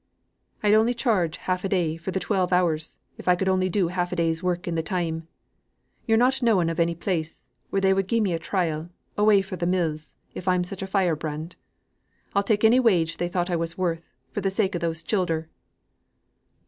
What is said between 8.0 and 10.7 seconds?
gi' me a trial, away fro' the mills, if I'm